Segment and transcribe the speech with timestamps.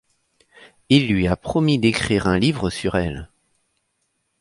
[0.89, 3.29] Il lui a promis d'écrire un livre sur elle.